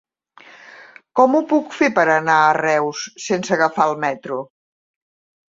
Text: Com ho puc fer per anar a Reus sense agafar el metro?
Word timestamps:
Com 1.19 1.35
ho 1.39 1.41
puc 1.51 1.75
fer 1.81 1.89
per 1.99 2.05
anar 2.13 2.39
a 2.47 2.57
Reus 2.59 3.03
sense 3.27 3.55
agafar 3.59 3.87
el 3.93 3.95
metro? 4.09 4.41